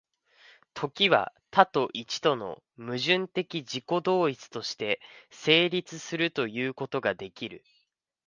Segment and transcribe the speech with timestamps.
[0.73, 7.63] 時は多と一との矛盾的自己同一として成立するということができる。